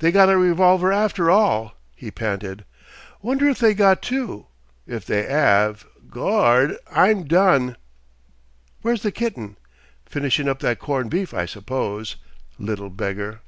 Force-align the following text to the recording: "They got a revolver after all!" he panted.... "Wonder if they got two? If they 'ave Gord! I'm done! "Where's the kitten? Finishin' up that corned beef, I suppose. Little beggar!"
"They 0.00 0.10
got 0.10 0.28
a 0.30 0.36
revolver 0.36 0.92
after 0.92 1.30
all!" 1.30 1.74
he 1.94 2.10
panted.... 2.10 2.64
"Wonder 3.22 3.48
if 3.48 3.60
they 3.60 3.72
got 3.72 4.02
two? 4.02 4.48
If 4.84 5.06
they 5.06 5.32
'ave 5.32 5.86
Gord! 6.10 6.76
I'm 6.90 7.22
done! 7.28 7.76
"Where's 8.82 9.04
the 9.04 9.12
kitten? 9.12 9.56
Finishin' 10.06 10.48
up 10.48 10.58
that 10.58 10.80
corned 10.80 11.12
beef, 11.12 11.32
I 11.32 11.46
suppose. 11.46 12.16
Little 12.58 12.90
beggar!" 12.90 13.42